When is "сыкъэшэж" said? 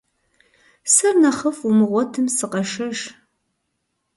2.35-2.97